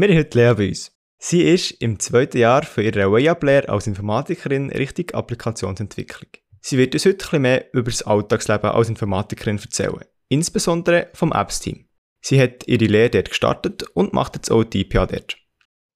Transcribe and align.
Wir 0.00 0.08
haben 0.08 0.16
heute 0.16 0.38
Lea 0.38 0.54
bei 0.54 0.68
uns. 0.68 0.96
Sie 1.18 1.42
ist 1.42 1.72
im 1.72 1.98
zweiten 1.98 2.38
Jahr 2.38 2.62
von 2.62 2.82
ihrer 2.82 3.12
Way-Up-Lehre 3.12 3.68
als 3.68 3.86
Informatikerin 3.86 4.70
Richtung 4.70 5.10
Applikationsentwicklung. 5.10 6.30
Sie 6.62 6.78
wird 6.78 6.94
uns 6.94 7.04
heute 7.04 7.18
bisschen 7.18 7.42
mehr 7.42 7.66
über 7.74 7.90
das 7.90 8.02
Alltagsleben 8.04 8.70
als 8.70 8.88
Informatikerin 8.88 9.58
erzählen, 9.58 10.06
insbesondere 10.30 11.10
vom 11.12 11.32
Apps-Team. 11.32 11.86
Sie 12.22 12.40
hat 12.40 12.66
ihre 12.66 12.86
Lehre 12.86 13.10
dort 13.10 13.28
gestartet 13.28 13.82
und 13.92 14.14
macht 14.14 14.36
jetzt 14.36 14.50
auch 14.50 14.64
die 14.64 14.86
IPA 14.86 15.04
dort. 15.04 15.36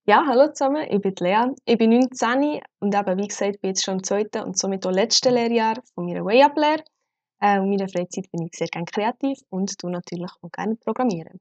Ja, 0.04 0.22
hallo 0.28 0.52
zusammen, 0.52 0.86
ich 0.86 1.00
bin 1.00 1.14
Lea. 1.20 1.46
Ich 1.64 1.78
bin 1.78 1.88
19 1.88 2.60
und 2.80 2.94
eben, 2.94 3.18
wie 3.18 3.28
gesagt, 3.28 3.62
bin 3.62 3.70
jetzt 3.70 3.84
schon 3.86 3.94
im 3.94 4.04
zweiten 4.04 4.42
und 4.42 4.58
somit 4.58 4.84
auch 4.84 4.92
letzten 4.92 5.32
Lehrjahr 5.32 5.76
von 5.94 6.04
meiner 6.04 6.26
Way-Up-Lehre. 6.26 6.84
Äh, 7.40 7.56
in 7.56 7.70
meiner 7.70 7.88
Freizeit 7.88 8.30
bin 8.30 8.42
ich 8.42 8.54
sehr 8.54 8.68
gerne 8.68 8.84
kreativ 8.84 9.38
und 9.48 9.78
tue 9.78 9.90
natürlich 9.90 10.30
auch 10.42 10.50
gerne 10.52 10.76
programmieren. 10.76 11.40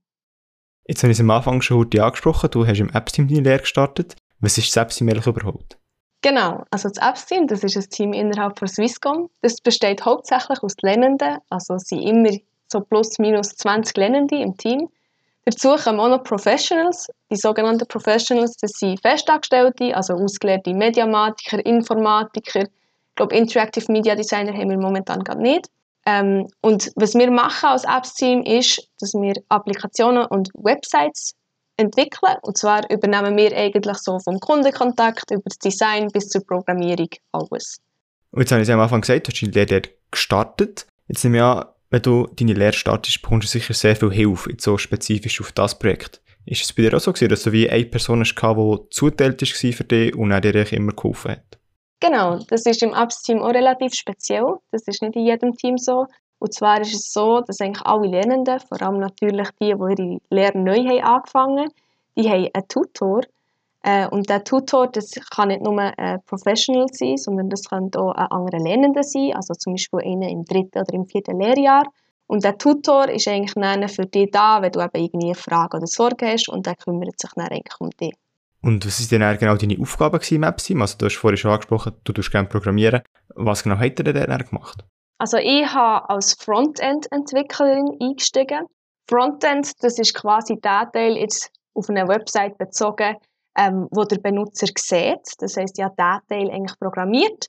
Jetzt 0.85 1.01
habe 1.03 1.11
ich 1.11 1.17
es 1.17 1.21
am 1.21 1.31
Anfang 1.31 1.61
schon 1.61 1.77
heute 1.77 2.03
angesprochen, 2.03 2.51
du 2.51 2.67
hast 2.67 2.79
im 2.79 2.89
Apps-Team 2.89 3.27
deine 3.29 3.41
Lehre 3.41 3.59
gestartet. 3.59 4.15
Was 4.41 4.57
ist 4.57 4.75
das 4.75 4.83
Apps-Team 4.83 5.09
eigentlich 5.09 5.27
überhaupt? 5.27 5.77
Genau, 6.21 6.63
also 6.71 6.89
das 6.89 6.97
Apps-Team, 6.97 7.47
das 7.47 7.63
ist 7.63 7.77
ein 7.77 7.89
Team 7.89 8.13
innerhalb 8.13 8.59
von 8.59 8.67
Swisscom. 8.67 9.29
Das 9.41 9.61
besteht 9.61 10.03
hauptsächlich 10.03 10.61
aus 10.61 10.75
Lernenden, 10.81 11.37
also 11.49 11.77
sind 11.77 12.01
immer 12.01 12.31
so 12.67 12.81
plus 12.81 13.17
minus 13.17 13.55
20 13.55 13.95
Lernende 13.95 14.41
im 14.41 14.57
Team. 14.57 14.89
Dazu 15.45 15.75
kommen 15.75 15.99
auch 15.99 16.09
noch 16.09 16.23
Professionals. 16.23 17.09
Die 17.29 17.35
sogenannten 17.35 17.87
Professionals, 17.87 18.55
das 18.57 18.71
sind 18.71 19.01
Festangestellte, 19.01 19.95
also 19.95 20.13
ausgelernte 20.13 20.73
Mediamatiker, 20.73 21.65
Informatiker. 21.65 22.61
Ich 22.61 23.15
glaube, 23.15 23.35
Interactive 23.35 23.91
Media 23.91 24.15
Designer 24.15 24.53
haben 24.53 24.69
wir 24.69 24.77
momentan 24.77 25.23
gerade 25.23 25.41
nicht. 25.41 25.67
Ähm, 26.05 26.47
und 26.61 26.91
was 26.95 27.13
wir 27.15 27.31
machen 27.31 27.69
als 27.69 27.85
Apps-Team 27.85 28.43
ist, 28.43 28.87
dass 28.99 29.13
wir 29.13 29.35
Applikationen 29.49 30.25
und 30.25 30.49
Websites 30.53 31.33
entwickeln. 31.77 32.35
Und 32.41 32.57
zwar 32.57 32.89
übernehmen 32.89 33.37
wir 33.37 33.55
eigentlich 33.55 33.97
so 33.97 34.19
vom 34.19 34.39
Kundenkontakt 34.39 35.31
über 35.31 35.43
das 35.45 35.57
Design 35.59 36.09
bis 36.09 36.29
zur 36.29 36.45
Programmierung 36.45 37.09
alles. 37.31 37.77
Und 38.31 38.41
jetzt 38.41 38.51
habe 38.51 38.61
ich 38.61 38.67
es 38.67 38.73
am 38.73 38.79
Anfang 38.79 39.01
gesagt, 39.01 39.27
du 39.27 39.31
hast 39.31 39.41
deine 39.41 39.65
Lehre 39.65 39.81
gestartet. 40.11 40.87
Jetzt 41.07 41.23
nehme 41.23 41.37
ich 41.37 41.43
an, 41.43 41.65
wenn 41.89 42.01
du 42.01 42.27
deine 42.35 42.53
Lehre 42.53 42.73
startest, 42.73 43.21
bekommst 43.21 43.47
du 43.47 43.51
sicher 43.51 43.73
sehr 43.73 43.95
viel 43.95 44.11
Hilfe, 44.11 44.51
jetzt 44.51 44.63
so 44.63 44.77
spezifisch 44.77 45.39
auf 45.41 45.51
das 45.51 45.77
Projekt. 45.77 46.21
Ist 46.45 46.63
es 46.63 46.73
bei 46.73 46.83
dir 46.83 46.97
auch 46.97 46.99
so 46.99 47.13
gewesen, 47.13 47.29
dass 47.29 47.43
du 47.43 47.51
wie 47.51 47.69
eine 47.69 47.85
Person 47.85 48.19
hast, 48.19 48.35
die 48.35 48.89
zuteilt 48.89 49.41
war 49.41 49.71
für 49.71 49.83
dich 49.83 50.15
und 50.15 50.31
er 50.31 50.41
dir 50.41 50.73
immer 50.73 50.91
geholfen 50.91 51.31
hat? 51.31 51.59
Genau, 52.03 52.37
das 52.49 52.65
ist 52.65 52.83
im 52.83 52.93
Apps-Team 52.93 53.41
auch 53.41 53.53
relativ 53.53 53.93
speziell. 53.93 54.57
Das 54.71 54.81
ist 54.87 55.01
nicht 55.01 55.15
in 55.15 55.25
jedem 55.25 55.55
Team 55.55 55.77
so. 55.77 56.05
Und 56.37 56.53
zwar 56.53 56.81
ist 56.81 56.93
es 56.93 57.13
so, 57.13 57.39
dass 57.39 57.61
eigentlich 57.61 57.85
alle 57.85 58.09
Lernenden, 58.09 58.59
vor 58.59 58.81
allem 58.81 58.99
natürlich 58.99 59.47
die, 59.61 59.73
die 59.73 60.01
ihre 60.03 60.19
Lehre 60.29 60.57
neu 60.57 60.83
haben 60.83 61.01
angefangen 61.01 61.69
die 62.17 62.29
haben 62.29 62.49
einen 62.53 62.67
Tutor. 62.67 63.21
Äh, 63.83 64.09
und 64.09 64.29
der 64.29 64.43
Tutor, 64.43 64.87
das 64.87 65.11
kann 65.33 65.47
nicht 65.47 65.61
nur 65.61 65.79
ein 65.79 66.21
Professional 66.25 66.87
sein, 66.91 67.15
sondern 67.15 67.49
das 67.49 67.63
kann 67.69 67.89
auch 67.95 68.11
ein 68.11 68.27
anderer 68.27 68.59
Lernender 68.59 69.03
sein, 69.03 69.33
also 69.33 69.53
zum 69.53 69.73
Beispiel 69.73 70.01
einer 70.01 70.27
im 70.27 70.43
dritten 70.43 70.79
oder 70.79 70.93
im 70.93 71.05
vierten 71.05 71.39
Lehrjahr. 71.39 71.85
Und 72.27 72.43
der 72.43 72.57
Tutor 72.57 73.07
ist 73.07 73.29
eigentlich 73.29 73.91
für 73.95 74.05
dich 74.05 74.29
da, 74.29 74.61
wenn 74.61 74.73
du 74.73 74.81
eben 74.81 74.91
irgendwie 74.93 75.27
eine 75.27 75.35
Frage 75.35 75.77
oder 75.77 75.87
Sorge 75.87 76.27
hast 76.27 76.49
und 76.49 76.65
der 76.65 76.75
kümmert 76.75 77.17
sich 77.17 77.31
dann 77.33 77.47
eigentlich 77.47 77.79
um 77.79 77.89
dich. 77.91 78.13
Und 78.63 78.85
was 78.85 79.11
waren 79.11 79.19
denn 79.19 79.37
genau 79.37 79.55
deine 79.55 79.77
Aufgaben 79.79 80.21
im 80.31 80.43
App-Team? 80.43 80.81
Also 80.81 80.97
du 80.97 81.05
hast 81.05 81.15
vorhin 81.17 81.37
schon 81.37 81.51
angesprochen, 81.51 81.93
du 82.05 82.13
tust 82.13 82.31
gerne 82.31 82.47
programmieren. 82.47 83.01
Was 83.35 83.63
genau 83.63 83.77
hat 83.77 83.99
er 83.99 84.13
denn 84.13 84.37
gemacht? 84.37 84.85
Also 85.19 85.37
ich 85.37 85.65
habe 85.67 86.09
als 86.09 86.33
Frontend-Entwicklerin 86.33 87.97
eingestiegen. 88.01 88.65
Frontend, 89.09 89.71
das 89.81 89.99
ist 89.99 90.13
quasi 90.13 90.55
der 90.61 90.89
Teil 90.91 91.17
jetzt 91.17 91.51
auf 91.73 91.89
eine 91.89 92.07
Website 92.07 92.57
bezogen, 92.57 93.17
ähm, 93.57 93.87
wo 93.91 94.05
der 94.05 94.19
Benutzer 94.19 94.67
sieht. 94.77 95.33
Das 95.39 95.57
heißt, 95.57 95.81
habe 95.81 95.95
diesen 95.97 96.27
Teil 96.29 96.49
eigentlich 96.49 96.79
programmiert. 96.79 97.47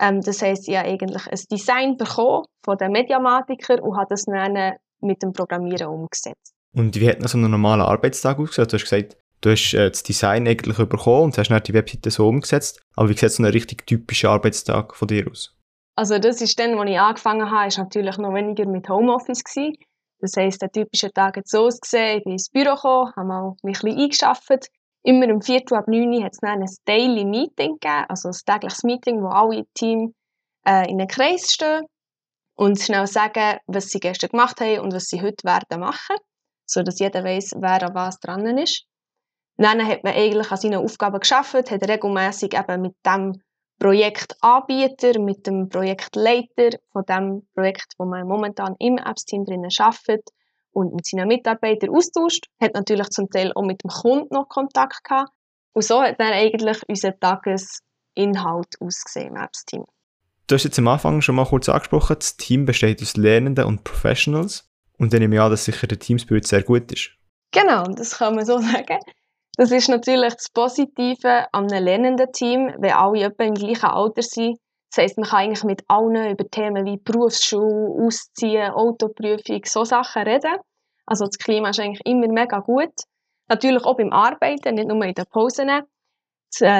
Ähm, 0.00 0.22
das 0.22 0.40
heißt, 0.40 0.66
ich 0.68 0.76
habe 0.76 0.88
eigentlich 0.88 1.26
ein 1.26 1.38
Design 1.50 1.96
bekommen 1.96 2.46
von 2.64 2.78
den 2.78 2.92
Mediamatiker 2.92 3.82
und 3.82 3.96
habe 3.96 4.08
das 4.10 4.24
dann 4.24 4.76
mit 5.00 5.22
dem 5.22 5.32
Programmieren 5.32 5.88
umgesetzt. 5.88 6.54
Und 6.74 6.98
wie 6.98 7.08
hat 7.08 7.28
so 7.28 7.36
ein 7.36 7.50
normaler 7.50 7.86
Arbeitstag 7.86 8.38
ausgesehen? 8.38 8.68
Du 8.68 8.76
hast 8.76 8.84
gesagt, 8.84 9.16
du 9.40 9.50
hast 9.50 9.74
äh, 9.74 9.90
das 9.90 10.02
Design 10.02 10.46
eigentlich 10.46 10.76
bekommen 10.76 11.24
und 11.24 11.38
hast 11.38 11.48
dann 11.50 11.62
die 11.62 11.74
Webseite 11.74 12.10
so 12.10 12.28
umgesetzt. 12.28 12.82
Aber 12.96 13.08
wie 13.08 13.16
sieht 13.16 13.32
so 13.32 13.42
ein 13.42 13.50
richtig 13.50 13.86
typischer 13.86 14.30
Arbeitstag 14.30 14.94
von 14.94 15.08
dir 15.08 15.30
aus? 15.30 15.54
Also 15.96 16.18
das 16.18 16.40
ist 16.40 16.58
dann, 16.58 16.78
als 16.78 16.90
ich 16.90 16.98
angefangen 16.98 17.50
habe, 17.50 17.68
ist 17.68 17.78
natürlich 17.78 18.18
noch 18.18 18.34
weniger 18.34 18.66
mit 18.66 18.88
Homeoffice 18.88 19.44
gewesen. 19.44 19.76
Das 20.20 20.36
heisst, 20.36 20.62
der 20.62 20.72
typische 20.72 21.12
Tag 21.12 21.36
hat 21.36 21.48
so 21.48 21.66
ausgesehen, 21.66 22.18
ich 22.18 22.24
bin 22.24 22.32
ins 22.32 22.48
Büro 22.48 22.74
gekommen, 22.74 23.12
habe 23.16 23.26
mal 23.26 23.56
mich 23.62 23.82
ein 23.82 23.94
bisschen 23.94 23.98
eingearbeitet. 23.98 24.68
Immer 25.02 25.28
um 25.34 25.42
Viertel 25.42 25.76
ab 25.76 25.86
9 25.86 26.08
Uhr 26.14 26.24
hat 26.24 26.32
es 26.32 26.38
dann 26.40 26.62
ein 26.62 26.76
Daily 26.86 27.26
Meeting 27.26 27.78
gegeben, 27.78 28.06
also 28.08 28.30
ein 28.30 28.34
tägliches 28.46 28.84
Meeting, 28.84 29.22
wo 29.22 29.28
alle 29.28 29.66
Team 29.74 30.14
äh, 30.66 30.88
in 30.90 30.98
einem 30.98 31.08
Kreis 31.08 31.52
stehen 31.52 31.84
und 32.56 32.80
schnell 32.80 33.06
sagen, 33.06 33.58
was 33.66 33.90
sie 33.90 34.00
gestern 34.00 34.30
gemacht 34.30 34.60
haben 34.60 34.80
und 34.80 34.94
was 34.94 35.04
sie 35.04 35.20
heute 35.20 35.44
werden 35.44 35.80
machen, 35.80 36.16
sodass 36.66 37.00
jeder 37.00 37.22
weiß, 37.22 37.52
wer 37.58 37.82
an 37.82 37.94
was 37.94 38.18
dran 38.18 38.46
ist. 38.56 38.86
Dann 39.56 39.86
hat 39.86 40.02
man 40.02 40.14
eigentlich 40.14 40.50
an 40.50 40.56
seinen 40.56 40.82
Aufgaben 40.82 41.20
geschafft, 41.20 41.70
hat 41.70 41.88
regelmäßig 41.88 42.54
eben 42.54 42.82
mit 42.82 42.94
dem 43.06 43.40
Projektanbieter, 43.78 45.20
mit 45.20 45.46
dem 45.46 45.68
Projektleiter 45.68 46.78
von 46.92 47.04
dem 47.08 47.46
Projekt, 47.54 47.92
wo 47.98 48.04
man 48.04 48.26
momentan 48.26 48.74
im 48.78 48.98
Apps-Team 48.98 49.44
drinnen 49.44 49.70
arbeitet 49.78 50.28
und 50.72 50.94
mit 50.94 51.06
seinen 51.06 51.28
Mitarbeitern 51.28 51.90
austauscht, 51.90 52.46
hat 52.60 52.74
natürlich 52.74 53.10
zum 53.10 53.30
Teil 53.30 53.52
auch 53.54 53.64
mit 53.64 53.82
dem 53.84 53.90
Kunden 53.90 54.34
noch 54.34 54.48
Kontakt 54.48 55.04
gehabt. 55.04 55.30
Und 55.72 55.84
so 55.84 56.00
hat 56.02 56.20
dann 56.20 56.32
eigentlich 56.32 56.82
unser 56.88 57.18
Tagesinhalt 57.18 58.74
ausgesehen 58.80 59.28
im 59.28 59.36
Apps-Team. 59.36 59.84
Du 60.46 60.54
hast 60.54 60.64
jetzt 60.64 60.78
am 60.78 60.88
Anfang 60.88 61.20
schon 61.20 61.36
mal 61.36 61.46
kurz 61.46 61.68
angesprochen, 61.68 62.16
das 62.18 62.36
Team 62.36 62.66
besteht 62.66 63.00
aus 63.02 63.16
Lernenden 63.16 63.64
und 63.64 63.82
Professionals. 63.82 64.68
Und 64.98 65.12
dann 65.12 65.20
nehme 65.20 65.36
ich 65.36 65.40
an, 65.40 65.50
dass 65.50 65.64
sicher 65.64 65.86
der 65.86 65.98
Teamspirit 65.98 66.46
sehr 66.46 66.62
gut 66.62 66.92
ist. 66.92 67.10
Genau, 67.50 67.84
das 67.84 68.18
kann 68.18 68.34
man 68.34 68.44
so 68.44 68.58
sagen. 68.60 68.98
Das 69.56 69.70
ist 69.70 69.88
natürlich 69.88 70.34
das 70.34 70.50
Positive 70.50 71.46
an 71.52 71.70
einem 71.70 71.84
lernenden 71.84 72.32
Team, 72.32 72.74
wenn 72.78 72.92
alle 72.92 73.24
etwa 73.24 73.44
im 73.44 73.54
gleichen 73.54 73.86
Alter 73.86 74.22
sind. 74.22 74.58
Das 74.90 75.02
heisst, 75.02 75.18
man 75.18 75.28
kann 75.28 75.38
eigentlich 75.40 75.64
mit 75.64 75.82
allen 75.88 76.30
über 76.30 76.48
Themen 76.48 76.84
wie 76.84 76.96
Berufsschule, 76.96 78.06
Ausziehen, 78.06 78.72
Autoprüfung, 78.72 79.62
so 79.64 79.84
Sachen 79.84 80.22
reden. 80.22 80.56
Also 81.06 81.26
das 81.26 81.38
Klima 81.38 81.70
ist 81.70 81.80
eigentlich 81.80 82.04
immer 82.04 82.28
mega 82.28 82.60
gut. 82.60 82.92
Natürlich 83.48 83.84
auch 83.84 83.96
beim 83.96 84.12
Arbeiten, 84.12 84.74
nicht 84.74 84.88
nur 84.88 85.04
in 85.04 85.14
den 85.14 85.26
Pausen. 85.26 85.68
Äh, 85.68 85.82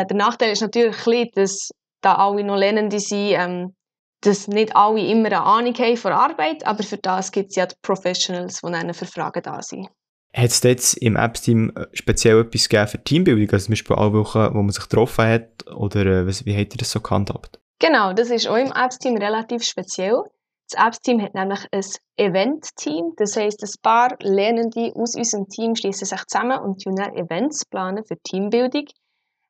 der 0.06 0.17
Nachteil 0.17 0.53
ist 0.53 0.62
natürlich 0.62 1.33
dass 1.33 1.71
da 2.01 2.17
alle 2.17 2.45
noch 2.45 2.56
Lernende 2.56 2.99
sind, 2.99 3.33
ähm, 3.33 3.75
dass 4.21 4.49
nicht 4.49 4.75
alle 4.75 5.01
immer 5.01 5.27
eine 5.27 5.43
Ahnung 5.43 5.75
haben 5.75 5.97
von 5.97 6.12
Arbeit, 6.12 6.67
aber 6.67 6.83
für 6.83 6.99
das 6.99 7.33
gibt 7.33 7.51
es 7.51 7.56
ja 7.56 7.67
die 7.67 7.75
Professionals, 7.83 8.61
die 8.61 8.73
dann 8.73 8.95
für 8.95 9.06
Fragen 9.06 9.43
da 9.43 9.61
sind. 9.62 9.89
Hat 10.34 10.50
es 10.50 10.62
jetzt 10.65 10.95
im 10.95 11.15
Apps-Team 11.15 11.72
äh, 11.77 11.87
speziell 11.93 12.41
etwas 12.41 12.69
gegeben 12.69 12.89
für 12.89 13.05
Teambildung, 13.05 13.49
also 13.53 13.67
zum 13.67 13.72
Beispiel 13.72 13.97
alle 13.97 14.12
Wochen, 14.15 14.53
wo 14.53 14.62
man 14.62 14.71
sich 14.71 14.83
getroffen 14.83 15.27
hat, 15.27 15.67
oder 15.72 16.05
äh, 16.05 16.27
wie 16.27 16.56
habt 16.56 16.75
ihr 16.75 16.78
das 16.78 16.91
so 16.91 17.00
gehandhabt? 17.00 17.61
Genau, 17.78 18.12
das 18.12 18.31
ist 18.31 18.49
auch 18.49 18.56
im 18.56 18.73
Apps-Team 18.73 19.17
relativ 19.17 19.62
speziell. 19.62 20.25
Das 20.69 20.87
Apps-Team 20.87 21.23
hat 21.23 21.34
nämlich 21.34 21.61
ein 21.71 21.84
Event-Team, 22.17 23.12
das 23.17 23.37
heisst, 23.37 23.62
ein 23.62 23.83
paar 23.83 24.17
Lernende 24.21 24.93
aus 24.97 25.15
unserem 25.15 25.49
Team 25.49 25.77
schließen 25.77 26.06
sich 26.06 26.25
zusammen 26.27 26.59
und 26.59 26.83
tun 26.83 26.99
Events 26.99 27.65
planen 27.67 28.05
für 28.05 28.17
Teambildung. 28.20 28.87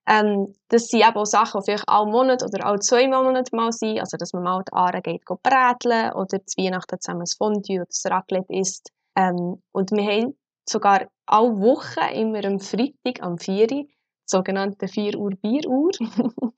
Ähm, 0.06 0.54
das 0.68 0.88
sind 0.88 1.00
eben 1.00 1.16
auch 1.16 1.24
Sachen, 1.24 1.60
die 1.60 1.70
vielleicht 1.70 1.88
alle 1.88 2.10
Monat 2.10 2.42
oder 2.42 2.66
alle 2.66 2.80
zwei 2.80 3.08
Monate 3.08 3.56
mal 3.56 3.72
sind, 3.72 4.00
also 4.00 4.18
dass 4.18 4.34
man 4.34 4.42
mal 4.42 4.62
die 4.68 4.72
Aare 4.74 5.00
geht 5.00 5.24
bräteln 5.24 6.12
oder 6.12 6.44
zu 6.44 6.62
Weihnachten 6.62 7.00
zusammen 7.00 7.22
ein 7.22 7.36
Fondue 7.38 7.76
oder 7.76 7.86
das 7.86 8.04
Raclette 8.04 8.52
isst. 8.52 8.90
Ähm, 9.16 9.62
und 9.72 9.90
wir 9.92 10.04
haben 10.04 10.36
sogar 10.68 11.08
alle 11.26 11.58
Wochen, 11.58 12.14
immer 12.14 12.44
am 12.44 12.60
Freitag 12.60 13.22
am 13.22 13.38
4 13.38 13.70
Uhr, 13.72 13.84
sogenannte 14.26 14.88
4 14.88 15.16
Uhr 15.18 15.30
Bieruhr. 15.30 15.90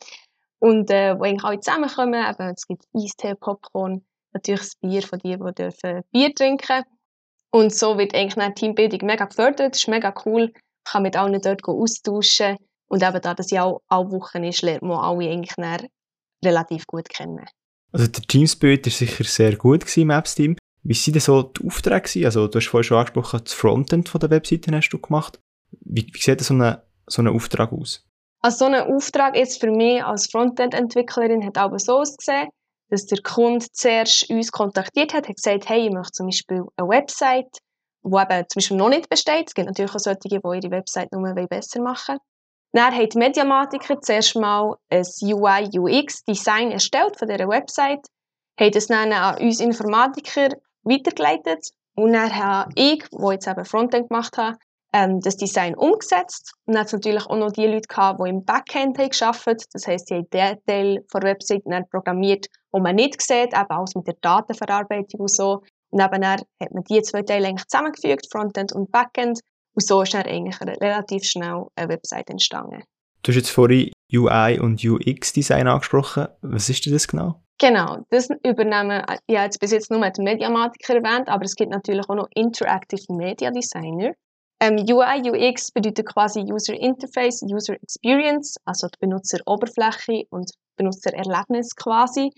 und 0.59 0.91
äh, 0.91 1.19
wo 1.19 1.25
eigentlich 1.25 1.45
alle 1.45 1.61
zusammenkommen, 1.61 2.25
eben, 2.29 2.55
es 2.55 2.67
gibt 2.67 2.85
Eistee, 2.95 3.35
Popcorn, 3.35 4.05
natürlich 4.33 4.61
das 4.61 4.77
Bier 4.77 5.03
von 5.03 5.19
denen, 5.19 5.47
die 5.47 5.55
dürfen 5.55 6.03
Bier 6.13 6.35
trinken 6.35 6.85
Und 7.51 7.75
so 7.75 7.99
wird 7.99 8.15
eigentlich 8.15 8.37
eine 8.37 8.55
Teambildung 8.55 9.07
mega 9.07 9.25
gefördert, 9.25 9.75
das 9.75 9.83
ist 9.83 9.89
mega 9.89 10.15
cool, 10.25 10.53
man 10.53 10.53
kann 10.85 11.03
mit 11.03 11.17
allen 11.17 11.41
dort 11.41 11.65
austauschen 11.65 12.57
und 12.89 13.03
eben 13.03 13.21
da 13.21 13.35
das 13.35 13.51
ja 13.51 13.65
auch 13.65 13.81
alle 13.89 14.11
Wochen 14.13 14.45
ist, 14.45 14.63
lernt 14.63 14.83
man 14.83 14.99
alle 14.99 15.29
eigentlich 15.29 15.57
relativ 16.45 16.87
gut 16.87 17.09
kennen. 17.09 17.45
Also 17.93 18.07
der 18.09 18.23
Teamspirit 18.23 18.87
war 18.87 18.93
sicher 18.93 19.25
sehr 19.25 19.57
gut 19.57 19.97
im 19.97 20.11
Apps-Team. 20.11 20.57
Wie 20.89 20.95
waren 20.95 21.13
denn 21.15 21.21
so 21.21 21.43
die 21.43 21.67
Aufträge? 21.67 22.27
Also, 22.27 22.47
du 22.47 22.59
hast 22.59 22.69
vorhin 22.69 22.85
schon 22.85 22.99
angesprochen, 22.99 23.41
das 23.43 23.53
Frontend 23.55 24.09
von 24.09 24.21
der 24.21 24.31
Webseite 24.31 24.71
hast 24.71 24.91
du 24.91 24.99
gemacht. 24.99 25.41
Wie, 25.81 26.07
wie 26.13 26.21
sieht 26.21 26.41
so 26.41 26.55
ein 26.55 26.77
so 27.09 27.23
Auftrag 27.23 27.73
aus? 27.73 28.05
Also, 28.41 28.59
so 28.59 28.65
ein 28.67 28.95
Auftrag 28.95 29.37
jetzt 29.37 29.61
für 29.61 29.71
mich 29.73 30.05
als 30.05 30.31
Frontend-Entwicklerin 30.31 31.45
hat 31.45 31.59
aber 31.59 31.81
so 31.81 31.99
ausgesehen, 31.99 32.49
dass 32.89 33.07
der 33.07 33.19
Kunde 33.23 33.67
zuerst 33.73 34.31
uns 34.31 34.53
kontaktiert 34.53 35.13
hat, 35.13 35.29
hat 35.29 35.35
gesagt, 35.35 35.69
hey, 35.69 35.89
ich 35.89 35.93
möchte 35.93 36.13
zum 36.13 36.27
Beispiel 36.27 36.63
eine 36.77 36.89
Website, 36.89 37.59
die 38.05 38.15
eben 38.15 38.45
zum 38.49 38.61
Beispiel 38.61 38.77
noch 38.77 38.89
nicht 38.89 39.09
besteht. 39.09 39.49
Es 39.49 39.55
gibt 39.55 39.67
natürlich 39.67 39.93
auch 39.93 39.99
solche, 39.99 40.21
die 40.21 40.35
ihre 40.37 40.71
Website 40.71 41.11
nur 41.11 41.35
besser 41.49 41.83
machen 41.83 42.19
wollen. 42.19 42.21
Dann 42.73 42.95
haben 42.95 43.09
die 43.09 43.19
Mediamatiker 43.19 44.01
zuerst 44.01 44.37
mal 44.37 44.77
ein 44.91 45.05
UI-UX-Design 45.21 46.71
erstellt 46.71 47.19
von 47.19 47.27
dieser 47.27 47.49
Website, 47.49 48.07
haben 48.61 48.71
das 48.71 48.87
dann 48.87 49.13
an 49.13 49.39
uns 49.43 49.59
Informatiker 49.59 50.51
weitergeleitet 50.87 51.71
und 51.97 52.13
dann 52.13 52.35
habe 52.35 52.71
ich, 52.75 53.05
der 53.11 53.33
jetzt 53.33 53.49
eben 53.49 53.65
Frontend 53.65 54.09
gemacht 54.09 54.37
habe, 54.37 54.59
ähm, 54.93 55.21
das 55.21 55.37
Design 55.37 55.75
umgesetzt. 55.75 56.53
Und 56.67 56.75
dann 56.75 56.85
hat 56.85 56.93
natürlich 56.93 57.27
auch 57.27 57.37
noch 57.37 57.53
die 57.53 57.67
Leute 57.67 57.89
gehabt, 57.89 58.21
die 58.23 58.29
im 58.29 58.45
Backend 58.45 58.99
haben 58.99 59.11
gearbeitet 59.11 59.67
Das 59.73 59.87
heisst, 59.87 60.09
sie 60.09 60.17
haben 60.17 60.31
den 60.31 60.59
Teil 60.67 61.05
der 61.13 61.23
Website 61.23 61.65
programmiert, 61.91 62.47
den 62.75 62.83
man 62.83 62.97
nicht 62.97 63.21
sieht, 63.21 63.55
eben 63.55 63.71
alles 63.71 63.95
mit 63.95 64.07
der 64.07 64.17
Datenverarbeitung 64.21 65.21
und 65.21 65.31
so. 65.31 65.63
Und 65.91 66.01
eben 66.01 66.21
dann 66.21 66.41
hat 66.63 66.73
man 66.73 66.85
die 66.85 67.03
zwei 67.03 67.23
Teile 67.23 67.49
eigentlich 67.49 67.67
zusammengefügt, 67.67 68.29
Frontend 68.31 68.73
und 68.73 68.91
Backend. 68.91 69.41
Und 69.75 69.87
so 69.87 70.03
ist 70.03 70.15
dann 70.15 70.27
eigentlich 70.27 70.61
relativ 70.61 71.25
schnell 71.25 71.65
eine 71.77 71.89
Website 71.89 72.31
entstanden. 72.31 72.83
Du 73.23 73.33
hast 73.33 73.37
jetzt 73.37 73.51
vorhin 73.51 73.91
UI 74.13 74.59
und 74.61 74.85
UX-Design 74.85 75.67
angesprochen. 75.67 76.29
Was 76.43 76.69
ist 76.69 76.87
denn 76.87 76.93
das 76.93 77.09
genau? 77.09 77.43
Genau, 77.59 78.05
das 78.11 78.29
übernehmen, 78.45 79.03
ich 79.27 79.37
habe 79.37 79.47
jetzt 79.47 79.61
bis 79.61 79.71
jetzt 79.71 79.91
nur 79.91 80.09
den 80.11 80.25
Mediamatiker 80.25 80.97
erwähnt, 80.97 81.29
aber 81.29 81.45
es 81.45 81.55
gibt 81.55 81.71
natürlich 81.71 82.07
auch 82.09 82.15
noch 82.15 82.29
Interactive 82.35 83.11
Media 83.11 83.51
Designer. 83.51 84.13
Ähm, 84.61 84.77
UI, 84.89 85.31
UX 85.31 85.71
bedeutet 85.71 86.07
quasi 86.07 86.41
User 86.41 86.75
Interface, 86.75 87.43
User 87.43 87.75
Experience, 87.75 88.57
also 88.65 88.89
die 88.89 88.99
Benutzeroberfläche 89.01 90.25
und 90.31 90.51
Benutzererlebnis 90.77 91.75
quasi. 91.77 92.31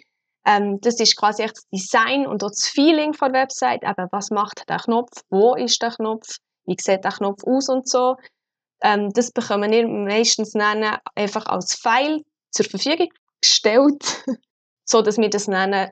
Ähm, 0.46 0.78
das 0.80 0.98
ist 1.00 1.16
quasi 1.16 1.42
echt 1.42 1.56
das 1.56 1.68
Design 1.72 2.26
und 2.26 2.42
auch 2.42 2.50
das 2.50 2.68
Feeling 2.68 3.12
der 3.12 3.32
Website. 3.32 3.82
Eben, 3.82 4.08
was 4.10 4.30
macht 4.30 4.68
der 4.68 4.78
Knopf? 4.78 5.22
Wo 5.30 5.54
ist 5.54 5.82
der 5.82 5.90
Knopf? 5.90 6.36
Wie 6.66 6.76
sieht 6.80 7.04
der 7.04 7.12
Knopf 7.12 7.42
aus 7.44 7.68
und 7.68 7.88
so? 7.88 8.16
Ähm, 8.82 9.10
das 9.12 9.30
bekommen 9.30 9.70
wir 9.70 9.86
meistens 9.86 10.52
dann 10.52 10.84
einfach 11.14 11.46
als 11.46 11.74
File 11.74 12.22
zur 12.50 12.66
Verfügung 12.66 13.08
gestellt, 13.40 14.24
so 14.88 15.02
dass 15.02 15.18
wir 15.18 15.30
das 15.30 15.46
dann 15.46 15.90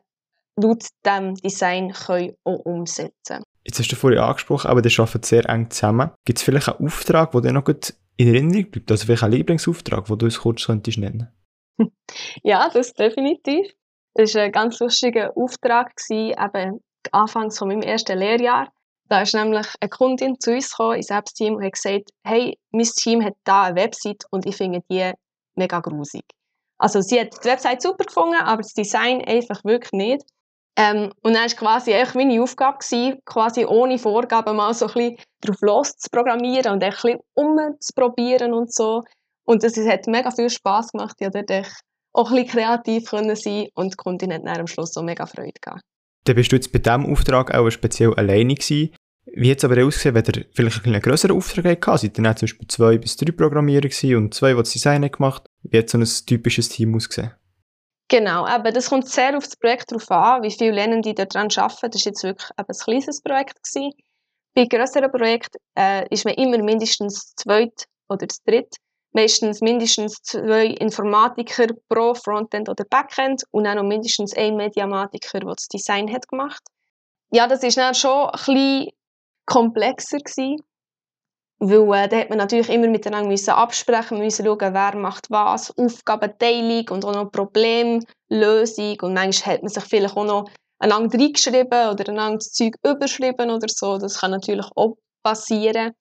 laut 0.56 0.84
dem 1.04 1.34
Design 1.34 1.92
können 1.92 2.34
auch 2.44 2.64
umsetzen 2.64 3.12
können. 3.26 3.44
Jetzt 3.64 3.78
hast 3.78 3.92
du 3.92 3.96
vorhin 3.96 4.20
angesprochen, 4.20 4.70
aber 4.70 4.80
die 4.80 4.96
arbeiten 4.98 5.22
sehr 5.22 5.48
eng 5.48 5.70
zusammen. 5.70 6.10
Gibt 6.24 6.38
es 6.38 6.44
vielleicht 6.44 6.68
einen 6.68 6.86
Auftrag, 6.86 7.32
der 7.32 7.40
dir 7.40 7.52
noch 7.52 7.64
gut 7.64 7.94
in 8.16 8.28
Erinnerung 8.28 8.70
bleibt? 8.70 8.90
Also 8.90 9.06
vielleicht 9.06 9.24
einen 9.24 9.32
Lieblingsauftrag, 9.32 10.06
den 10.06 10.18
du 10.18 10.26
uns 10.26 10.38
kurz 10.38 10.64
könntest 10.66 10.98
nennen 10.98 11.28
Ja, 12.42 12.70
das 12.72 12.94
definitiv. 12.94 13.66
Das 14.14 14.34
war 14.34 14.42
ein 14.42 14.52
ganz 14.52 14.78
lustiger 14.78 15.36
Auftrag, 15.36 15.92
eben 16.10 16.80
anfangs 17.12 17.58
von 17.58 17.68
meinem 17.68 17.82
ersten 17.82 18.18
Lehrjahr. 18.18 18.72
Da 19.08 19.22
ist 19.22 19.34
nämlich 19.34 19.66
eine 19.80 19.90
Kundin 19.90 20.40
zu 20.40 20.52
uns 20.52 20.70
gekommen, 20.70 20.96
ins 20.96 21.10
Apps-Team, 21.10 21.56
und 21.56 21.64
hat 21.64 21.72
gesagt, 21.72 22.10
hey, 22.24 22.58
mein 22.70 22.84
Team 22.84 23.22
hat 23.22 23.34
da 23.44 23.64
eine 23.64 23.76
Website 23.76 24.24
und 24.30 24.46
ich 24.46 24.56
finde 24.56 24.80
die 24.90 25.12
mega 25.54 25.80
grusig. 25.80 26.24
Also 26.78 27.00
sie 27.00 27.20
hat 27.20 27.32
die 27.42 27.48
Website 27.48 27.82
super 27.82 28.04
gefunden, 28.04 28.36
aber 28.36 28.62
das 28.62 28.74
Design 28.74 29.22
einfach 29.24 29.64
wirklich 29.64 29.92
nicht. 29.92 30.22
Ähm, 30.78 31.10
und 31.22 31.34
dann 31.34 31.48
war 31.48 31.56
quasi 31.56 31.94
eigentlich 31.94 32.14
meine 32.14 32.42
Aufgabe, 32.42 32.78
gewesen, 32.78 33.18
quasi 33.24 33.64
ohne 33.64 33.98
Vorgaben 33.98 34.56
mal 34.56 34.74
so 34.74 34.86
ein 34.86 34.92
bisschen 34.92 35.16
drauf 35.40 35.56
los 35.62 35.92
und 36.12 36.28
ein 36.66 36.78
bisschen 36.78 37.18
umzuprobieren 37.34 38.52
und 38.52 38.72
so. 38.72 39.02
Und 39.46 39.62
das 39.62 39.76
hat 39.78 40.06
mega 40.06 40.30
viel 40.30 40.50
Spass 40.50 40.92
gemacht. 40.92 41.16
Ich 41.18 41.32
konnte 41.32 41.62
auch 42.12 42.30
ein 42.30 42.44
bisschen 42.44 42.48
kreativ 42.48 43.08
sein 43.08 43.68
und 43.74 43.92
die 43.92 43.96
Kundin 43.96 44.32
hat 44.34 44.42
dann 44.44 44.60
am 44.60 44.66
Schluss 44.66 44.96
auch 44.96 45.02
mega 45.02 45.24
Freude 45.24 45.52
gehabt. 45.60 45.82
Dann 46.24 46.36
bist 46.36 46.52
du 46.52 46.56
jetzt 46.56 46.72
bei 46.72 46.78
diesem 46.78 47.06
Auftrag 47.06 47.54
auch 47.54 47.70
speziell 47.70 48.12
alleine 48.14 48.54
gewesen. 48.54 48.94
Wie 49.32 49.50
hat 49.50 49.58
es 49.58 49.64
aber 49.64 49.84
ausgesehen, 49.84 50.14
wenn 50.14 50.24
ihr 50.24 50.46
vielleicht 50.52 50.84
einen 50.84 51.00
größeren 51.00 51.36
Auftrag 51.36 51.86
hattet? 51.86 52.16
Seid 52.16 52.18
ihr 52.18 52.36
zum 52.36 52.46
Beispiel 52.46 52.68
zwei 52.68 52.98
bis 52.98 53.16
drei 53.16 53.32
Programmierer 53.32 53.88
gewesen 53.88 54.16
und 54.16 54.34
zwei, 54.34 54.50
die 54.50 54.58
das 54.58 54.72
Design 54.72 55.10
gemacht? 55.10 55.45
Wie 55.70 55.78
hat 55.78 55.88
so 55.88 55.98
ein 55.98 56.08
typisches 56.26 56.68
Team 56.68 56.94
ausgesehen? 56.94 57.32
Genau, 58.08 58.46
aber 58.46 58.70
das 58.70 58.88
kommt 58.88 59.08
sehr 59.08 59.36
auf 59.36 59.44
das 59.44 59.56
Projekt 59.56 59.90
darauf 59.90 60.10
an, 60.10 60.42
wie 60.42 60.50
viele 60.50 60.72
Lernende 60.72 61.12
daran 61.12 61.48
arbeiten. 61.56 61.90
Das 61.90 62.04
war 62.04 62.12
jetzt 62.12 62.22
wirklich 62.22 62.50
ein 62.56 62.66
kleines 62.66 63.20
Projekt. 63.20 63.62
Gewesen. 63.64 63.92
Bei 64.54 64.64
größeren 64.64 65.10
Projekten 65.10 65.58
äh, 65.76 66.06
ist 66.08 66.24
man 66.24 66.34
immer 66.34 66.58
mindestens 66.62 67.34
zweit 67.34 67.86
oder 68.08 68.28
zu 68.28 68.40
dritt. 68.46 68.76
Meistens 69.12 69.60
mindestens 69.60 70.22
zwei 70.22 70.66
Informatiker 70.66 71.68
pro 71.88 72.14
Frontend 72.14 72.68
oder 72.68 72.84
Backend 72.84 73.42
und 73.50 73.66
auch 73.66 73.74
noch 73.74 73.82
mindestens 73.82 74.36
ein 74.36 74.56
Mediamatiker, 74.56 75.40
der 75.40 75.54
das 75.54 75.68
Design 75.68 76.12
hat 76.12 76.28
gemacht. 76.28 76.62
Ja, 77.32 77.46
das 77.48 77.62
ist 77.62 77.76
dann 77.76 77.94
schon 77.94 78.28
ein 78.28 78.32
bisschen 78.32 78.88
komplexer 79.46 80.18
gewesen. 80.18 80.62
Weil 81.58 82.04
äh, 82.04 82.08
da 82.08 82.16
hat 82.18 82.28
man 82.28 82.38
natürlich 82.38 82.68
immer 82.68 82.88
miteinander 82.88 83.28
müssen 83.28 83.50
absprechen, 83.50 84.18
müssen 84.18 84.44
schauen, 84.44 84.74
wer 84.74 84.96
macht 84.96 85.30
was, 85.30 85.76
Aufgabenteilung 85.78 86.88
und 86.90 87.04
auch 87.04 87.14
noch 87.14 87.32
Problemlösung. 87.32 88.96
Und 89.00 89.14
manchmal 89.14 89.54
hat 89.54 89.62
man 89.62 89.70
sich 89.70 89.84
vielleicht 89.84 90.16
auch 90.16 90.24
noch 90.24 90.50
einander 90.78 91.18
reingeschrieben 91.18 91.90
oder 91.90 92.08
einander 92.08 92.38
das 92.38 92.52
Zeug 92.52 92.74
überschrieben 92.84 93.50
oder 93.50 93.68
so. 93.68 93.96
Das 93.96 94.20
kann 94.20 94.32
natürlich 94.32 94.66
auch 94.74 94.96
passieren. 95.22 95.92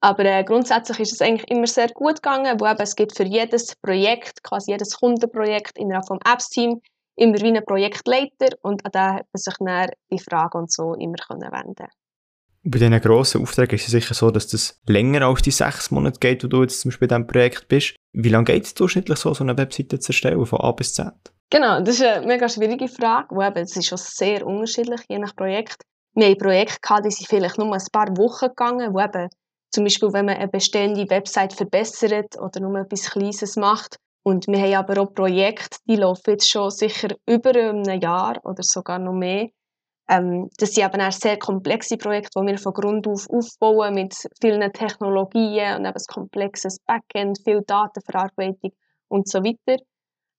Aber 0.00 0.24
äh, 0.24 0.44
grundsätzlich 0.44 1.00
ist 1.00 1.12
es 1.14 1.20
eigentlich 1.20 1.50
immer 1.50 1.66
sehr 1.66 1.88
gut 1.88 2.22
gegangen, 2.22 2.60
weil 2.60 2.72
eben, 2.72 2.82
es 2.82 2.94
gibt 2.94 3.16
für 3.16 3.24
jedes 3.24 3.74
Projekt, 3.76 4.44
quasi 4.44 4.70
jedes 4.70 4.96
Kundenprojekt 4.96 5.76
innerhalb 5.76 6.06
des 6.06 6.18
Apps-Team, 6.32 6.80
immer 7.16 7.40
wie 7.40 7.48
einen 7.48 7.64
Projektleiter 7.64 8.56
und 8.62 8.84
an 8.86 8.92
den 8.92 9.14
hat 9.14 9.26
man 9.32 9.40
sich 9.40 9.54
dann 9.58 9.90
die 10.12 10.20
Fragen 10.20 10.58
und 10.58 10.72
so 10.72 10.94
immer 10.94 11.16
können 11.16 11.50
wenden 11.50 11.88
bei 12.70 12.78
diesen 12.78 13.00
grossen 13.00 13.42
Aufträgen 13.42 13.76
ist 13.76 13.86
es 13.86 13.92
sicher 13.92 14.14
so, 14.14 14.30
dass 14.30 14.48
das 14.48 14.80
länger 14.86 15.22
als 15.22 15.42
die 15.42 15.50
sechs 15.50 15.90
Monate 15.90 16.20
geht, 16.20 16.44
wo 16.44 16.48
du 16.48 16.62
jetzt 16.62 16.80
zum 16.80 16.90
Beispiel 16.90 17.06
in 17.06 17.08
diesem 17.08 17.26
Projekt 17.26 17.68
bist. 17.68 17.94
Wie 18.12 18.28
lange 18.28 18.44
geht 18.44 18.64
es 18.64 18.74
durchschnittlich 18.74 19.18
so, 19.18 19.32
so 19.32 19.42
eine 19.42 19.56
Webseite 19.56 19.98
zu 19.98 20.10
erstellen, 20.10 20.44
von 20.44 20.60
A 20.60 20.72
bis 20.72 20.92
Z? 20.92 21.12
Genau, 21.50 21.80
das 21.80 21.96
ist 21.96 22.04
eine 22.04 22.26
mega 22.26 22.48
schwierige 22.48 22.88
Frage, 22.88 23.34
eben, 23.34 23.58
es 23.58 23.74
ist 23.74 23.86
schon 23.86 23.98
sehr 23.98 24.46
unterschiedlich, 24.46 25.00
je 25.08 25.18
nach 25.18 25.34
Projekt. 25.34 25.82
Wir 26.14 26.26
haben 26.26 26.38
Projekte 26.38 26.78
die 27.04 27.10
sind 27.10 27.28
vielleicht 27.28 27.58
nur 27.58 27.72
ein 27.72 27.82
paar 27.90 28.16
Wochen 28.16 28.48
gegangen, 28.48 28.92
wo 28.92 29.00
eben 29.00 29.28
zum 29.70 29.84
Beispiel, 29.84 30.12
wenn 30.12 30.26
man 30.26 30.36
eine 30.36 30.48
bestehende 30.48 31.08
Website 31.08 31.54
verbessert 31.54 32.38
oder 32.38 32.60
nur 32.60 32.78
etwas 32.78 33.10
Kleines 33.10 33.56
macht. 33.56 33.96
Und 34.24 34.46
wir 34.46 34.58
haben 34.60 34.74
aber 34.74 35.02
auch 35.02 35.14
Projekte, 35.14 35.78
die 35.88 35.96
laufen 35.96 36.30
jetzt 36.30 36.50
schon 36.50 36.70
sicher 36.70 37.08
über 37.26 37.50
ein 37.50 38.00
Jahr 38.00 38.40
oder 38.44 38.62
sogar 38.62 38.98
noch 38.98 39.12
mehr. 39.12 39.48
Ähm, 40.08 40.48
das 40.56 40.72
sind 40.72 40.84
eben 40.84 41.02
auch 41.02 41.12
sehr 41.12 41.38
komplexe 41.38 41.96
Projekte, 41.98 42.40
die 42.40 42.46
wir 42.46 42.58
von 42.58 42.72
Grund 42.72 43.06
auf 43.06 43.28
aufbauen 43.28 43.94
mit 43.94 44.14
vielen 44.40 44.72
Technologien 44.72 45.76
und 45.76 45.84
eben 45.84 45.94
ein 45.96 46.02
komplexes 46.08 46.78
Backend, 46.86 47.38
viel 47.44 47.62
Datenverarbeitung 47.66 48.72
und 49.08 49.28
so 49.28 49.40
weiter. 49.44 49.82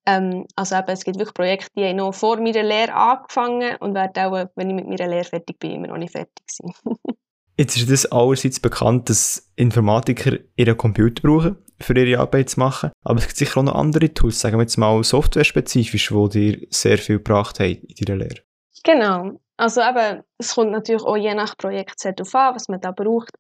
Ähm, 0.08 0.46
also 0.56 0.76
eben, 0.76 0.90
es 0.90 1.04
gibt 1.04 1.20
wirklich 1.20 1.36
Projekte, 1.36 1.70
die 1.78 1.86
haben 1.86 1.98
noch 1.98 2.14
vor 2.14 2.38
meiner 2.38 2.64
Lehre 2.64 2.94
angefangen 2.94 3.76
und 3.80 3.94
werden 3.94 4.24
auch, 4.24 4.50
wenn 4.56 4.70
ich 4.70 4.76
mit 4.76 4.88
meiner 4.88 5.08
Lehre 5.08 5.26
fertig 5.26 5.60
bin, 5.60 5.72
immer 5.72 5.88
noch 5.88 5.98
nicht 5.98 6.12
fertig 6.12 6.46
sein. 6.48 6.72
Jetzt 7.58 7.76
ist 7.76 7.90
es 7.90 8.06
allerseits 8.10 8.62
bekannt, 8.62 9.10
dass 9.10 9.52
Informatiker 9.58 10.38
ihren 10.56 10.78
Computer 10.78 11.22
brauchen, 11.22 11.58
für 11.78 11.94
ihre 11.94 12.22
Arbeit 12.22 12.50
zu 12.52 12.60
machen. 12.62 12.92
Aber 13.04 13.20
es 13.20 13.28
gibt 13.28 13.36
sicher 13.36 13.60
auch 13.60 13.64
noch 13.64 13.76
andere 13.76 14.14
Tools, 14.14 14.40
sagen 14.40 14.58
wir 14.58 14.62
jetzt 14.62 14.78
mal 14.78 15.04
softwarespezifisch, 15.04 16.08
die 16.08 16.30
dir 16.30 16.68
sehr 16.70 16.98
viel 16.98 17.18
gebracht 17.18 17.60
haben 17.60 17.82
in 17.82 18.06
deiner 18.06 18.20
Lehre. 18.20 18.44
Genau. 18.86 19.42
Also 19.60 19.82
eben, 19.82 20.24
es 20.38 20.56
kommt 20.56 20.72
natürlich 20.72 21.04
auch 21.04 21.18
je 21.18 21.34
nach 21.34 21.58
Projekt 21.58 22.00
sehr 22.00 22.14
darauf 22.14 22.34
an, 22.34 22.56
was 22.56 22.70
man 22.70 22.80
da 22.80 22.92
braucht. 22.92 23.32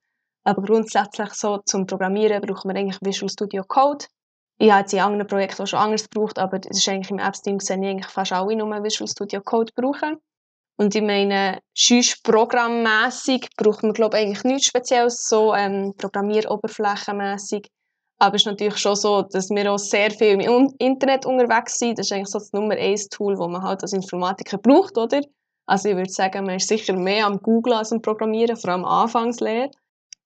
Aber 0.43 0.61
grundsätzlich 0.61 1.33
so 1.33 1.59
zum 1.59 1.85
Programmieren 1.85 2.41
braucht 2.41 2.65
man 2.65 2.75
eigentlich 2.75 2.99
Visual 3.01 3.29
Studio 3.29 3.63
Code. 3.63 4.05
Ich 4.57 4.69
habe 4.69 4.81
jetzt 4.81 4.93
in 4.93 4.99
anderen 4.99 5.27
Projekten 5.27 5.63
auch 5.63 5.67
schon 5.67 5.79
anders 5.79 6.09
gebraucht, 6.09 6.37
aber 6.37 6.59
das 6.59 6.77
ist 6.77 6.89
eigentlich 6.89 7.09
im 7.09 7.19
Apps-Team 7.19 7.59
gesehen, 7.59 7.85
eigentlich 7.85 8.11
fast 8.11 8.33
alle 8.33 8.53
nur 8.57 8.83
Visual 8.83 9.07
Studio 9.07 9.39
Code 9.39 9.71
brauchen. 9.73 10.17
Und 10.77 10.93
ich 10.93 11.01
meine, 11.01 11.59
sonst 11.73 12.21
programmmässig 12.21 13.47
braucht 13.55 13.83
man, 13.83 13.93
glaube 13.93 14.17
ich, 14.17 14.25
eigentlich 14.25 14.43
nichts 14.43 14.67
Spezielles, 14.67 15.23
so 15.25 15.53
ähm, 15.53 15.93
programmieroberflächenmässig. 15.97 17.69
Aber 18.17 18.35
es 18.35 18.41
ist 18.41 18.47
natürlich 18.47 18.77
schon 18.77 18.97
so, 18.97 19.21
dass 19.21 19.49
wir 19.49 19.71
auch 19.71 19.77
sehr 19.77 20.11
viel 20.11 20.41
im 20.41 20.69
Internet 20.79 21.25
unterwegs 21.25 21.77
sind. 21.77 21.97
Das 21.97 22.07
ist 22.07 22.11
eigentlich 22.11 22.27
so 22.27 22.39
das 22.39 22.51
Nummer 22.51 22.75
eins 22.75 23.07
Tool, 23.07 23.37
das 23.37 23.47
man 23.47 23.63
halt 23.63 23.83
als 23.83 23.93
Informatiker 23.93 24.57
braucht, 24.57 24.97
oder? 24.97 25.21
Also 25.69 25.89
ich 25.89 25.95
würde 25.95 26.09
sagen, 26.09 26.45
man 26.45 26.55
ist 26.55 26.67
sicher 26.67 26.93
mehr 26.93 27.27
am 27.27 27.37
Google 27.41 27.73
als 27.73 27.91
am 27.91 28.01
Programmieren, 28.01 28.57
vor 28.57 28.71
allem 28.71 28.85
Anfangslehre. 28.85 29.69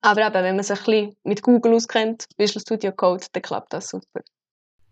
Aber 0.01 0.25
eben, 0.25 0.33
wenn 0.33 0.55
man 0.55 0.63
sich 0.63 0.79
ein 0.79 0.85
bisschen 0.85 1.15
mit 1.25 1.41
Google 1.41 1.73
auskennt, 1.73 2.27
Visual 2.37 2.61
Studio 2.61 2.93
Code, 2.93 3.25
dann 3.33 3.41
klappt 3.41 3.73
das 3.73 3.89
super. 3.89 4.21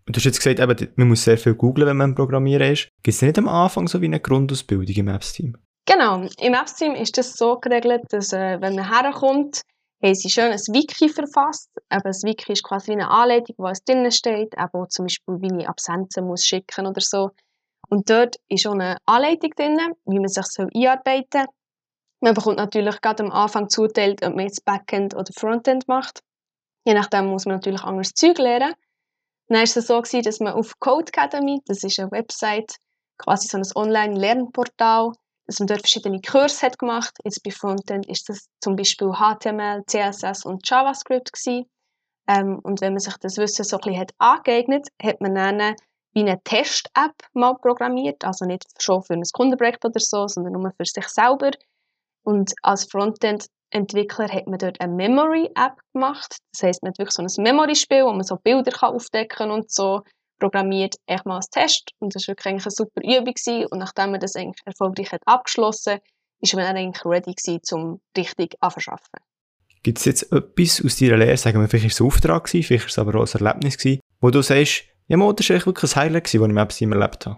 Und 0.06 0.16
du 0.16 0.18
hast 0.18 0.26
jetzt 0.26 0.44
gesagt, 0.44 0.60
eben, 0.60 0.94
man 0.98 1.08
muss 1.08 1.24
sehr 1.24 1.38
viel 1.38 1.56
googlen, 1.56 1.88
wenn 1.88 1.96
man 1.96 2.10
am 2.12 2.16
Programmieren 2.16 2.74
ist. 2.74 2.90
Gibt 3.02 3.16
es 3.16 3.22
nicht 3.22 3.38
am 3.38 3.48
Anfang 3.48 3.88
so 3.88 4.02
wie 4.02 4.08
eine 4.08 4.20
Grundausbildung 4.20 4.94
im 4.94 5.08
Apps-Team? 5.08 5.56
Genau. 5.86 6.28
Im 6.42 6.54
Apps-Team 6.54 6.96
ist 6.96 7.18
das 7.18 7.38
so 7.38 7.58
geregelt, 7.58 8.02
dass 8.10 8.34
äh, 8.34 8.60
wenn 8.60 8.76
man 8.76 8.90
herkommt, 8.90 9.62
haben 10.04 10.16
sie 10.16 10.30
schön 10.30 10.52
ein 10.52 10.60
Wiki 10.60 11.08
verfasst. 11.08 11.70
Eben, 11.90 12.04
das 12.04 12.24
Wiki 12.24 12.52
ist 12.52 12.64
quasi 12.64 12.92
wie 12.92 12.96
eine 12.96 13.10
Anleitung, 13.10 13.56
wo 13.58 13.68
es 13.68 13.84
drinnen 13.86 14.12
steht, 14.12 14.54
eben 14.58 14.90
zum 14.90 15.06
Beispiel, 15.06 15.36
wie 15.40 15.62
ich 15.62 15.70
Absenzen 15.70 16.26
muss 16.26 16.44
schicken 16.44 16.88
oder 16.88 17.02
so. 17.02 17.30
Und 17.92 18.10
dort 18.10 18.38
ist 18.48 18.66
auch 18.66 18.72
eine 18.74 18.98
Anleitung 19.06 19.52
drin, 19.52 19.78
wie 20.06 20.20
man 20.20 20.30
sich 20.30 20.46
einarbeiten 20.58 21.42
soll. 21.42 21.46
Man 22.22 22.34
bekommt 22.36 22.58
natürlich 22.58 23.02
gerade 23.02 23.24
am 23.24 23.32
Anfang 23.32 23.68
zuteilt, 23.68 24.24
ob 24.26 24.36
man 24.36 24.46
jetzt 24.46 24.64
Backend 24.64 25.14
oder 25.14 25.32
Frontend 25.38 25.88
macht. 25.88 26.22
Je 26.86 26.94
nachdem 26.94 27.28
muss 27.28 27.46
man 27.46 27.56
natürlich 27.56 27.84
anderes 27.84 28.14
Zeug 28.14 28.38
lernen. 28.38 28.74
Dann 29.48 29.58
war 29.58 29.64
es 29.64 29.74
so, 29.74 30.02
dass 30.02 30.40
man 30.40 30.54
auf 30.54 30.80
Code 30.80 31.10
Academy, 31.10 31.60
das 31.66 31.84
ist 31.84 32.00
eine 32.00 32.12
Website, 32.12 32.78
quasi 33.18 33.48
so 33.48 33.58
ein 33.58 33.66
Online-Lernportal, 33.76 35.12
dass 35.48 35.60
man 35.60 35.68
dort 35.68 35.82
verschiedene 35.82 36.22
Kurse 36.22 36.66
hat 36.66 36.80
gemacht. 36.80 37.18
Jetzt 37.26 37.44
bei 37.44 37.52
Frontend 37.52 38.08
ist 38.08 38.30
das 38.30 38.48
zum 38.62 38.78
Beispiel 38.78 39.12
HTML, 39.12 39.84
CSS 39.86 40.46
und 40.46 40.68
JavaScript 40.70 41.34
gewesen. 41.34 41.66
Ähm, 42.28 42.60
und 42.64 42.80
wenn 42.80 42.94
man 42.94 43.00
sich 43.00 43.18
das 43.18 43.38
Wissen 43.38 43.66
so 43.66 43.78
ein 43.78 43.82
bisschen 43.82 44.00
hat 44.00 44.12
angeeignet, 44.20 44.88
hat 45.02 45.20
man 45.20 45.36
dann 45.36 45.76
wie 46.14 46.22
eine 46.22 46.42
Test-App 46.44 47.16
mal 47.34 47.56
programmiert, 47.56 48.24
also 48.24 48.46
nicht 48.46 48.66
schon 48.80 49.02
für 49.02 49.14
ein 49.14 49.24
Kundenprojekt 49.32 49.86
oder 49.86 50.00
so, 50.00 50.28
sondern 50.28 50.54
nur 50.54 50.72
für 50.72 50.86
sich 50.86 51.08
selber. 51.08 51.52
Und 52.24 52.54
als 52.62 52.86
Frontend-Entwickler 52.86 54.28
hat 54.28 54.48
man 54.48 54.60
dort 54.60 54.82
eine 54.82 54.94
Memory-App 54.94 55.80
gemacht. 55.94 56.38
Das 56.54 56.64
heisst, 56.64 56.84
man 56.84 56.92
hat 56.92 57.00
wirklich 57.00 57.16
so 57.16 57.24
ein 57.24 57.44
Memory-Spiel, 57.44 58.04
wo 58.04 58.12
man 58.12 58.24
so 58.24 58.36
Bilder 58.36 58.72
kann 58.72 58.94
aufdecken 58.94 59.52
und 59.52 59.72
so 59.72 60.02
programmiert, 60.40 60.96
echt 61.06 61.26
mal 61.26 61.38
als 61.38 61.50
Test. 61.50 61.92
Und 62.00 62.16
das 62.16 62.28
war 62.28 62.34
wirklich 62.34 62.52
eine 62.52 62.60
super 62.60 63.02
Übung. 63.02 63.34
Gewesen. 63.34 63.68
Und 63.68 63.80
nachdem 63.80 64.12
man 64.12 64.20
das 64.20 64.36
eigentlich 64.36 64.62
erfolgreich 64.66 65.12
hat 65.12 65.22
abgeschlossen 65.26 65.94
hat, 65.94 66.02
ist 66.42 66.56
man 66.56 66.66
dann 66.66 66.78
eigentlich 66.78 67.06
ready 67.06 67.34
gewesen, 67.34 67.62
um 67.72 68.02
richtig 68.18 68.56
anzuschaffen. 68.60 69.20
Gibt 69.84 70.00
es 70.00 70.06
jetzt 70.06 70.32
etwas 70.32 70.84
aus 70.86 70.98
deiner 70.98 71.18
Lehre, 71.18 71.38
sagen 71.38 71.60
wir, 71.60 71.68
vielleicht 71.68 71.86
war 71.86 71.92
es 71.92 72.02
ein 72.02 72.08
Auftrag, 72.08 72.44
gewesen, 72.46 72.64
vielleicht 72.68 72.84
war 72.84 72.90
es 72.90 73.00
aber 73.00 73.20
auch 73.20 73.36
ein 73.36 73.46
Erlebnis, 73.46 73.78
gewesen, 73.78 74.02
wo 74.20 74.30
du 74.30 74.42
sagst, 74.42 74.84
ja, 75.12 75.34
das 75.34 75.50
war 75.50 75.66
wirklich 75.66 75.96
ein 75.96 76.02
Highlight, 76.02 76.26
das 76.26 76.34
ich 76.34 76.42
im 76.42 76.58
Apps-Team 76.58 76.94
erlebt 76.94 77.26
habe? 77.26 77.38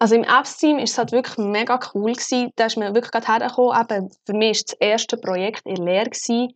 Also 0.00 0.16
im 0.16 0.24
Apps-Team 0.24 0.78
war 0.78 0.82
es 0.82 0.98
halt 0.98 1.12
wirklich 1.12 1.38
mega 1.38 1.78
cool. 1.94 2.12
Gewesen. 2.12 2.50
Da 2.56 2.66
ist 2.66 2.76
man 2.76 2.92
wirklich 2.94 3.12
gerade 3.12 3.28
hergekommen. 3.28 3.80
Eben, 3.80 4.10
für 4.26 4.32
mich 4.32 4.58
war 4.58 4.64
das 4.66 4.76
erste 4.80 5.16
Projekt 5.16 5.62
in 5.64 5.76
Lehre. 5.76 6.10
Gewesen. 6.10 6.52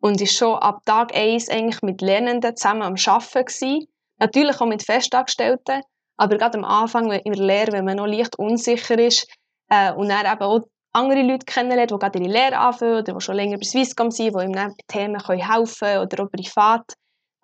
Und 0.00 0.20
ich 0.20 0.40
war 0.40 0.48
schon 0.48 0.58
ab 0.58 0.80
Tag 0.84 1.14
1 1.14 1.48
eigentlich 1.48 1.82
mit 1.82 2.00
Lernenden 2.02 2.56
zusammen 2.56 2.82
am 2.82 2.94
Arbeiten. 2.94 3.44
Gewesen. 3.44 3.86
Natürlich 4.18 4.60
auch 4.60 4.66
mit 4.66 4.82
Festangestellten. 4.82 5.82
Aber 6.16 6.36
gerade 6.36 6.58
am 6.58 6.64
Anfang 6.64 7.12
in 7.12 7.32
der 7.32 7.44
Lehre, 7.44 7.72
wenn 7.72 7.84
man 7.84 7.98
noch 7.98 8.06
leicht 8.06 8.36
unsicher 8.36 8.98
ist 8.98 9.28
äh, 9.70 9.92
und 9.92 10.08
dann 10.08 10.26
eben 10.26 10.42
auch 10.42 10.62
andere 10.92 11.22
Leute 11.22 11.46
kennenlernt, 11.46 11.92
die 11.92 11.96
gerade 11.96 12.18
ihre 12.18 12.28
Lehre 12.28 12.58
anfangen 12.58 12.98
oder 12.98 13.14
die 13.14 13.20
schon 13.20 13.36
länger 13.36 13.58
bei 13.58 13.64
Swisscom 13.64 14.10
sind, 14.10 14.34
die 14.34 14.44
ihm 14.44 14.52
dann 14.52 14.70
bei 14.70 14.84
Themen 14.88 15.20
helfen 15.24 15.74
können 15.78 16.02
oder 16.02 16.24
auch 16.24 16.30
privat, 16.32 16.94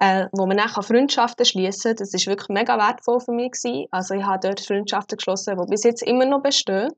äh, 0.05 0.29
wo 0.33 0.47
man 0.47 0.59
dann 0.59 0.69
Freundschaften 0.69 1.47
schließen 1.47 1.97
kann. 1.97 1.97
Das 1.97 2.13
war 2.13 2.33
wirklich 2.33 2.49
mega 2.49 2.77
wertvoll 2.77 3.21
für 3.21 3.33
mich. 3.33 3.53
Gewesen. 3.53 3.87
Also 3.91 4.15
ich 4.15 4.23
habe 4.23 4.47
dort 4.47 4.61
Freundschaften 4.61 5.17
geschlossen, 5.17 5.57
die 5.59 5.71
bis 5.71 5.85
jetzt 5.85 6.03
immer 6.03 6.27
noch 6.27 6.43
bestehen. 6.43 6.91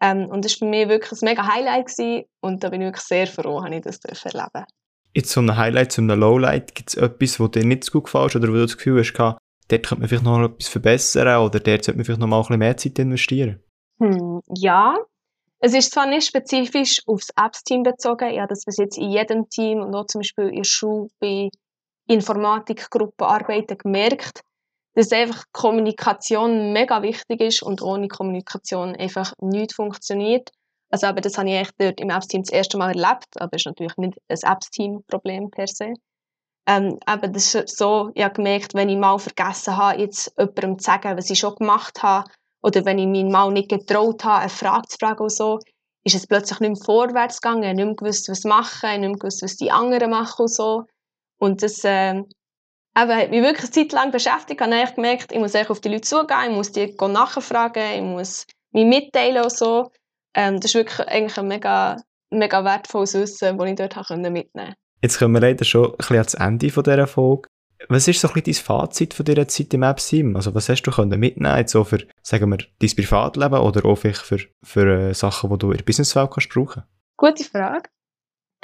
Ähm, 0.00 0.26
und 0.26 0.44
das 0.44 0.60
war 0.60 0.66
für 0.66 0.70
mich 0.70 0.88
wirklich 0.88 1.22
ein 1.22 1.24
mega 1.24 1.46
Highlight 1.46 1.86
gewesen. 1.86 2.24
und 2.40 2.64
da 2.64 2.70
bin 2.70 2.80
ich 2.80 2.86
wirklich 2.86 3.04
sehr 3.04 3.26
froh, 3.28 3.60
dass 3.60 3.96
ich 3.96 4.00
das 4.00 4.24
erleben 4.24 4.64
Jetzt 5.14 5.30
so 5.30 5.40
ein 5.40 5.56
Highlight, 5.56 5.92
so 5.92 6.02
ein 6.02 6.08
Lowlight, 6.08 6.74
gibt 6.74 6.88
es 6.88 6.94
etwas, 6.96 7.36
das 7.36 7.50
dir 7.50 7.64
nicht 7.64 7.84
so 7.84 7.92
gut 7.92 8.04
gefällt 8.04 8.34
oder 8.34 8.48
wo 8.48 8.52
du 8.52 8.62
das 8.62 8.76
Gefühl 8.76 8.98
hast, 8.98 9.12
dort 9.12 9.38
könnte 9.68 9.98
man 9.98 10.08
vielleicht 10.08 10.24
noch 10.24 10.42
etwas 10.42 10.68
verbessern 10.68 11.42
oder 11.42 11.60
dort 11.60 11.84
sollte 11.84 11.98
man 11.98 12.04
vielleicht 12.04 12.20
noch 12.20 12.26
mal 12.26 12.38
ein 12.38 12.42
bisschen 12.42 12.58
mehr 12.58 12.76
Zeit 12.76 12.98
investieren? 12.98 13.62
Hm, 14.00 14.40
ja, 14.56 14.96
es 15.60 15.74
ist 15.74 15.92
zwar 15.92 16.06
nicht 16.06 16.26
spezifisch 16.26 17.02
aufs 17.06 17.28
Apps-Team 17.36 17.84
bezogen, 17.84 18.36
habe 18.36 18.48
das 18.48 18.64
bis 18.64 18.78
jetzt 18.78 18.98
in 18.98 19.10
jedem 19.10 19.48
Team 19.48 19.80
und 19.80 19.94
auch 19.94 20.06
zum 20.06 20.22
Beispiel 20.22 20.48
in 20.48 20.56
der 20.56 20.64
Schule 20.64 21.08
bei 21.20 21.50
Informatikgruppenarbeiten 22.12 23.78
gemerkt, 23.78 24.40
dass 24.94 25.12
einfach 25.12 25.44
Kommunikation 25.52 26.72
mega 26.72 27.02
wichtig 27.02 27.40
ist 27.40 27.62
und 27.62 27.80
ohne 27.82 28.08
Kommunikation 28.08 28.94
einfach 28.96 29.32
nichts 29.40 29.74
funktioniert. 29.74 30.50
Also 30.90 31.06
aber 31.06 31.22
das 31.22 31.38
habe 31.38 31.50
ich 31.50 31.70
dort 31.78 32.00
im 32.00 32.10
Apps-Team 32.10 32.42
das 32.42 32.52
erste 32.52 32.76
Mal 32.76 32.88
erlebt, 32.88 33.40
aber 33.40 33.50
es 33.52 33.62
ist 33.62 33.66
natürlich 33.66 33.96
nicht 33.96 34.18
ein 34.28 34.52
Apps-Team-Problem 34.52 35.50
per 35.50 35.66
se. 35.66 35.94
Ähm, 36.66 36.98
aber 37.06 37.28
das 37.28 37.54
ist 37.54 37.76
so, 37.76 38.10
ich 38.14 38.22
habe 38.22 38.34
gemerkt, 38.34 38.74
wenn 38.74 38.90
ich 38.90 38.98
mal 38.98 39.18
vergessen 39.18 39.76
habe, 39.76 40.00
jetzt 40.00 40.32
jemandem 40.38 40.78
zu 40.78 40.84
sagen, 40.84 41.16
was 41.16 41.30
ich 41.30 41.38
schon 41.38 41.54
gemacht 41.56 42.02
habe, 42.02 42.30
oder 42.62 42.84
wenn 42.84 42.98
ich 42.98 43.06
mich 43.06 43.24
mal 43.24 43.50
nicht 43.50 43.70
getraut 43.70 44.22
habe, 44.24 44.40
eine 44.40 44.48
Frage 44.48 44.86
zu 44.88 44.98
fragen 44.98 45.20
oder 45.20 45.30
so, 45.30 45.58
ist 46.04 46.14
es 46.14 46.26
plötzlich 46.26 46.60
nicht 46.60 46.76
mehr 46.76 46.84
vorwärts 46.84 47.40
gegangen. 47.40 47.62
Ich 47.62 47.68
habe 47.68 47.76
nicht 47.76 47.86
mehr 47.86 47.96
gewusst, 47.96 48.28
was 48.28 48.44
machen, 48.44 48.90
ich 48.90 48.98
nicht 48.98 49.08
mehr 49.08 49.18
gewusst, 49.18 49.42
was 49.42 49.56
die 49.56 49.70
anderen 49.70 50.10
machen 50.10 50.42
und 50.42 50.54
so. 50.54 50.84
Und 51.42 51.60
das 51.60 51.82
äh, 51.82 52.12
eben, 52.12 52.26
hat 52.94 53.30
mich 53.30 53.42
wirklich 53.42 53.64
eine 53.64 53.70
Zeit 53.72 53.90
lang 53.90 54.12
beschäftigt. 54.12 54.60
Ich 54.60 54.72
habe 54.72 54.94
gemerkt, 54.94 55.32
ich 55.32 55.38
muss 55.40 55.56
auf 55.56 55.80
die 55.80 55.88
Leute 55.88 56.02
zugehen, 56.02 56.50
ich 56.50 56.54
muss 56.54 56.70
die 56.70 56.94
nachfragen, 56.96 57.82
ich 57.96 58.00
muss 58.00 58.46
mich 58.70 58.86
mitteilen 58.86 59.42
und 59.42 59.50
so. 59.50 59.90
Ähm, 60.36 60.60
das 60.60 60.66
ist 60.66 60.76
wirklich 60.76 61.00
eigentlich 61.08 61.36
ein 61.36 61.48
mega, 61.48 61.96
mega 62.30 62.64
wertvolles 62.64 63.14
Wissen, 63.14 63.58
das 63.58 63.68
ich 63.68 63.74
dort 63.74 64.10
mitnehmen 64.10 64.46
konnte. 64.52 64.74
Jetzt 65.02 65.18
kommen 65.18 65.34
wir 65.34 65.40
leider 65.40 65.64
schon 65.64 65.90
ein 65.90 65.96
bisschen 65.96 66.16
ans 66.16 66.34
Ende 66.34 66.68
dieser 66.68 67.06
Folge. 67.08 67.48
Was 67.88 68.06
ist 68.06 68.20
so 68.20 68.28
ein 68.28 68.34
bisschen 68.34 68.64
dein 68.64 68.78
Fazit 68.78 69.12
von 69.12 69.24
dieser 69.24 69.48
Zeit 69.48 69.74
im 69.74 69.82
App-Sim? 69.82 70.36
Also 70.36 70.54
was 70.54 70.68
hast 70.68 70.82
du 70.82 70.92
können 70.92 71.18
mitnehmen 71.18 71.58
jetzt 71.58 71.72
so 71.72 71.82
für, 71.82 72.06
sagen 72.22 72.50
wir, 72.50 72.58
dein 72.78 72.90
Privatleben 72.94 73.58
oder 73.58 73.84
auch 73.84 73.96
vielleicht 73.96 74.22
für, 74.22 74.38
für 74.62 75.08
äh, 75.08 75.12
Sachen, 75.12 75.50
die 75.50 75.58
du 75.58 75.72
in 75.72 75.78
der 75.78 75.84
Businesswelt 75.84 76.30
kannst 76.30 76.50
brauchen? 76.50 76.84
Gute 77.16 77.42
Frage. 77.42 77.90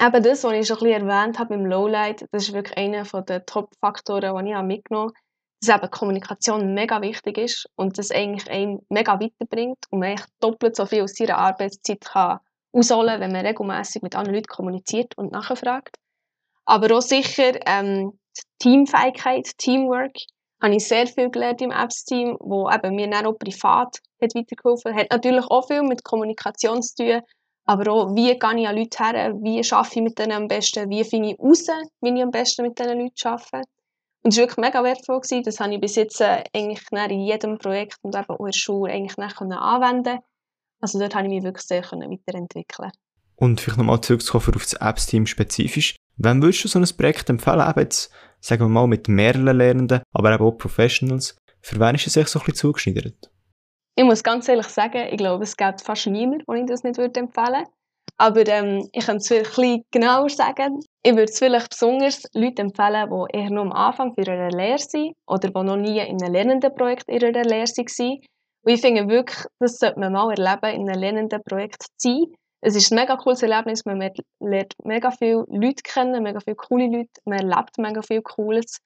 Eben 0.01 0.23
das, 0.23 0.45
was 0.45 0.53
ich 0.53 0.67
schon 0.67 0.79
ein 0.79 0.85
bisschen 0.85 1.09
erwähnt 1.09 1.39
habe 1.39 1.55
im 1.55 1.67
Lowlight, 1.67 2.25
das 2.31 2.45
ist 2.45 2.55
wirklich 2.55 2.77
einer 2.77 3.05
der 3.05 3.45
Top-Faktoren, 3.47 4.45
die 4.45 4.53
ich 4.53 4.63
mitgenommen 4.63 5.09
habe, 5.09 5.21
dass 5.61 5.77
eben 5.77 5.91
Kommunikation 5.91 6.75
mega 6.75 7.03
wichtig 7.03 7.39
ist 7.39 7.69
und 7.75 7.99
das 7.99 8.13
eigentlich 8.13 8.49
einen 8.49 8.87
mega 8.91 9.19
weiterbringt 9.19 9.79
und 9.91 9.99
man 9.99 10.11
echt 10.11 10.29
doppelt 10.41 10.77
so 10.77 10.87
viel 10.87 11.03
aus 11.03 11.15
seiner 11.15 11.39
Arbeitszeit 11.39 12.01
kann 12.01 12.39
ausholen, 12.73 13.21
wenn 13.21 13.33
man 13.33 13.45
regelmäßig 13.45 14.03
mit 14.03 14.15
anderen 14.15 14.37
Leuten 14.37 14.47
kommuniziert 14.47 15.17
und 15.19 15.33
nachfragt. 15.33 15.97
Aber 16.65 16.97
auch 16.97 17.03
sicher 17.03 17.59
ähm, 17.67 18.19
Teamfähigkeit, 18.61 19.47
Teamwork, 19.59 20.17
habe 20.63 20.75
ich 20.75 20.87
sehr 20.87 21.07
viel 21.07 21.31
gelernt 21.31 21.61
im 21.61 21.71
Apps-Team, 21.71 22.37
wo 22.41 22.71
eben 22.71 22.95
mir 22.95 23.09
dann 23.09 23.27
auch 23.27 23.39
privat 23.39 23.99
hat 24.21 24.35
weitergeholfen. 24.35 24.95
Hat 24.95 25.11
natürlich 25.11 25.45
auch 25.47 25.67
viel 25.67 25.83
mit 25.83 26.05
Kommunikation 26.05 26.83
zu 26.83 26.97
tun, 26.97 27.23
aber 27.69 27.93
auch, 27.93 28.15
wie 28.17 28.39
gehe 28.39 28.61
ich 28.61 28.67
an 28.67 28.77
Leute 28.77 29.05
her, 29.05 29.35
wie 29.43 29.61
arbeite 29.71 29.97
ich 29.97 30.03
mit 30.03 30.19
denen 30.19 30.33
am 30.33 30.49
besten, 30.49 30.89
wie 30.89 31.05
finde 31.05 31.33
ich 31.33 31.39
raus, 31.39 31.67
wie 32.01 32.09
ich 32.09 32.23
am 32.23 32.31
besten 32.31 32.63
mit 32.63 32.79
diesen 32.79 32.99
Leuten 32.99 33.29
arbeite. 33.29 33.69
Und 34.23 34.33
das 34.33 34.37
war 34.37 34.45
wirklich 34.45 34.57
mega 34.57 34.83
wertvoll. 34.83 35.21
Gewesen. 35.21 35.43
Das 35.43 35.61
habe 35.61 35.75
ich 35.75 35.81
bis 35.81 35.97
jetzt 35.97 36.19
äh, 36.23 36.45
eigentlich 36.55 36.81
in 36.91 37.21
jedem 37.21 37.59
Projekt 37.59 37.99
und 38.01 38.17
eben 38.17 38.25
auch 38.25 38.39
in 38.39 38.47
der 38.47 38.53
Schule 38.53 38.91
eigentlich 38.91 39.19
anwenden 39.19 40.19
Also 40.81 40.99
dort 40.99 41.15
habe 41.15 41.27
ich 41.27 41.35
mich 41.35 41.43
wirklich 41.43 41.67
sehr 41.67 41.83
weiterentwickeln 41.83 42.91
Und 43.37 43.61
vielleicht 43.61 43.77
nochmal 43.77 44.01
zurückzukommen 44.01 44.55
auf 44.57 44.63
das 44.63 44.73
Apps-Team 44.73 45.27
spezifisch. 45.27 45.95
Wem 46.17 46.41
würdest 46.41 46.65
du 46.65 46.69
so 46.69 46.79
ein 46.79 46.97
Projekt 46.97 47.29
empfehlen? 47.29 47.69
Eben 47.69 47.81
jetzt, 47.81 48.11
sagen 48.41 48.63
wir 48.63 48.69
mal, 48.69 48.87
mit 48.87 49.09
mehreren 49.09 49.59
Lernenden, 49.59 50.01
aber 50.13 50.33
eben 50.33 50.43
auch 50.43 50.53
Professionals. 50.53 51.37
Für 51.61 51.79
wen 51.79 51.97
ist 51.97 52.07
es 52.07 52.15
sich 52.15 52.29
so 52.29 52.39
ein 52.39 52.47
bisschen 52.47 52.61
zugeschneidert? 52.61 53.31
Ich 53.99 54.05
muss 54.05 54.23
ganz 54.23 54.49
ehrlich 54.49 54.69
sagen, 54.69 55.09
ich 55.11 55.17
glaube, 55.17 55.43
es 55.43 55.57
gibt 55.57 55.81
fast 55.81 56.07
niemanden, 56.07 56.45
den 56.49 56.63
ich 56.63 56.71
das 56.71 56.85
nicht 56.85 56.99
würde 56.99 57.19
empfehlen 57.19 57.65
würde. 57.65 57.71
Aber 58.17 58.47
ähm, 58.47 58.89
ich 58.93 59.05
kann 59.05 59.17
es 59.17 59.29
ein 59.33 59.43
bisschen 59.43 59.83
genauer 59.91 60.29
sagen. 60.29 60.79
Ich 61.03 61.15
würde 61.15 61.25
es 61.25 61.41
vielleicht 61.41 61.71
besonders 61.71 62.23
Leuten 62.33 62.69
empfehlen, 62.69 63.11
die 63.11 63.37
eher 63.37 63.51
nur 63.51 63.63
am 63.63 63.73
Anfang 63.73 64.15
ihrer 64.17 64.51
Lehre 64.51 64.79
sind 64.79 65.15
oder 65.27 65.49
die 65.49 65.65
noch 65.65 65.77
nie 65.77 65.99
in 65.99 66.23
einem 66.23 66.33
lernenden 66.33 66.73
Projekt 66.77 67.09
ihrer 67.09 67.33
Lehre 67.33 67.67
waren. 67.67 68.19
Und 68.63 68.73
ich 68.73 68.81
finde 68.81 69.09
wirklich, 69.09 69.45
das 69.59 69.79
sollte 69.79 69.99
man 69.99 70.13
mal 70.13 70.31
erleben, 70.31 70.81
in 70.81 70.89
einem 70.89 71.01
lernenden 71.01 71.43
Projekt 71.43 71.83
zu 71.97 72.09
sein 72.11 72.27
es 72.61 72.75
ist 72.75 72.91
ein 72.91 72.97
mega 72.97 73.17
cooles 73.17 73.43
Erlebnis. 73.43 73.85
Man 73.85 74.01
lernt 74.41 74.73
mega 74.85 75.11
viele 75.13 75.45
Leute 75.49 75.83
kennen, 75.85 76.23
mega 76.23 76.41
viele 76.41 76.57
coole 76.57 76.87
Leute. 76.87 77.11
Man 77.25 77.39
erlebt 77.39 77.79
mega 77.79 78.03
viel 78.03 78.23
Cooles. 78.23 78.79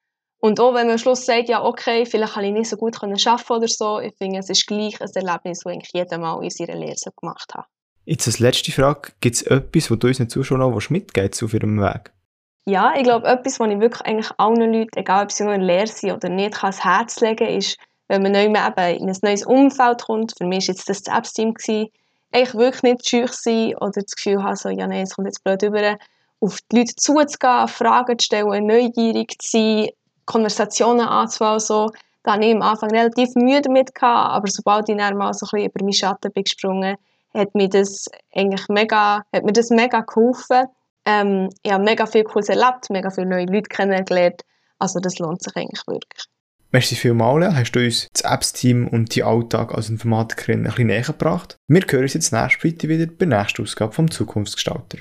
Und 0.43 0.59
auch 0.59 0.73
wenn 0.73 0.87
man 0.87 0.91
am 0.91 0.97
Schluss 0.97 1.25
sagt, 1.25 1.47
ja, 1.47 1.63
okay, 1.63 2.05
vielleicht 2.05 2.33
kann 2.33 2.43
ich 2.43 2.51
nicht 2.51 2.69
so 2.69 2.75
gut 2.75 3.01
arbeiten 3.01 3.53
oder 3.53 3.67
so, 3.69 4.01
ich 4.01 4.13
finde, 4.17 4.39
es 4.39 4.49
ist 4.49 4.67
gleich 4.67 4.99
ein 4.99 5.09
Erlebnis, 5.15 5.61
das 5.63 5.73
ich 5.73 5.89
jedes 5.93 6.17
Mal 6.17 6.43
in 6.43 6.49
seiner 6.49 6.75
Lehre 6.75 6.95
gemacht 7.17 7.53
habe. 7.53 7.65
Jetzt 8.03 8.27
als 8.27 8.39
letzte 8.39 8.73
Frage, 8.73 9.13
gibt 9.21 9.37
es 9.37 9.43
etwas, 9.43 9.89
was 9.89 9.99
du 9.99 10.07
unseren 10.07 10.27
Zuschauern 10.27 10.59
noch 10.59 10.89
mitgibst 10.89 11.41
auf 11.43 11.53
ihrem 11.53 11.79
Weg? 11.79 12.11
Ja, 12.65 12.93
ich 12.93 13.03
glaube, 13.03 13.25
etwas, 13.25 13.57
was 13.57 13.69
ich 13.69 13.79
wirklich 13.79 14.01
eigentlich 14.01 14.31
allen 14.35 14.73
Leuten, 14.73 14.99
egal 14.99 15.23
ob 15.23 15.31
sie 15.31 15.45
nur 15.45 15.53
in 15.53 15.61
Lehre 15.61 15.87
sind 15.87 16.11
oder 16.11 16.27
nicht, 16.27 16.55
kann 16.55 16.71
ans 16.71 16.83
Herz 16.83 17.21
legen 17.21 17.47
ist, 17.47 17.77
wenn 18.09 18.21
man 18.21 18.33
neu 18.33 18.43
eben 18.43 18.57
in 18.57 19.09
ein 19.09 19.17
neues 19.21 19.45
Umfeld 19.45 20.01
kommt. 20.01 20.33
Für 20.37 20.45
mich 20.45 20.67
war 20.67 20.75
jetzt 20.75 20.89
das 20.89 21.07
Apps-Team, 21.07 21.53
eigentlich 22.33 22.53
wirklich 22.53 22.83
nicht 22.83 23.07
schüch 23.07 23.31
sein 23.31 23.77
oder 23.77 24.01
das 24.01 24.13
Gefühl 24.13 24.43
haben, 24.43 24.57
so, 24.57 24.67
ja, 24.67 24.87
nein, 24.87 25.03
es 25.03 25.15
kommt 25.15 25.29
jetzt 25.29 25.41
blöd 25.41 25.63
über, 25.63 25.97
auf 26.41 26.57
die 26.69 26.79
Leute 26.79 26.95
zuzugehen, 26.97 27.69
Fragen 27.69 28.19
zu 28.19 28.25
stellen, 28.25 28.67
neugierig 28.67 29.41
zu 29.41 29.49
sein, 29.49 29.89
Konversationen 30.25 31.07
anzufangen, 31.07 31.59
so. 31.59 31.91
Da 32.23 32.33
hatte 32.33 32.45
ich 32.45 32.55
am 32.55 32.61
Anfang 32.61 32.89
relativ 32.91 33.35
Mühe 33.35 33.61
damit, 33.61 33.91
aber 34.01 34.47
sobald 34.47 34.87
ich 34.87 34.95
dann 34.95 35.17
mal 35.17 35.33
so 35.33 35.45
ein 35.45 35.49
bisschen 35.51 35.69
über 35.69 35.83
meinen 35.83 35.93
Schatten 35.93 36.31
bin 36.31 36.43
gesprungen, 36.43 36.95
hat 37.33 37.53
mir 37.53 37.67
das 37.67 38.09
eigentlich 38.33 38.67
mega, 38.69 39.23
hat 39.33 39.43
mir 39.43 39.51
das 39.51 39.69
mega 39.69 39.99
geholfen. 40.01 40.67
Ähm, 41.05 41.49
ich 41.63 41.71
habe 41.71 41.83
mega 41.83 42.05
viel 42.05 42.23
Cooles 42.23 42.47
erlebt, 42.47 42.89
mega 42.89 43.09
viele 43.09 43.27
neue 43.27 43.45
Leute 43.45 43.67
kennengelernt. 43.67 44.41
Also 44.79 44.99
das 44.99 45.19
lohnt 45.19 45.43
sich 45.43 45.53
eigentlich 45.55 45.85
wirklich. 45.85 46.23
Merci 46.71 46.95
vielmals, 46.95 47.53
hast 47.55 47.71
du 47.73 47.81
uns 47.81 48.07
das 48.13 48.31
Apps-Team 48.31 48.87
und 48.87 49.13
die 49.13 49.23
Alltag 49.23 49.75
als 49.75 49.89
Informatikerin 49.89 50.61
ein 50.61 50.63
bisschen 50.63 50.87
näher 50.87 51.03
gebracht. 51.03 51.57
Wir 51.67 51.81
hören 51.87 52.03
uns 52.03 52.15
jetzt 52.15 52.33
nächste 52.33 52.67
Woche 52.67 52.89
wieder 52.89 53.05
bei 53.05 53.25
der 53.25 53.39
nächsten 53.39 53.61
Ausgabe 53.61 53.91
vom 53.91 54.09
Zukunftsgestalter. 54.09 54.99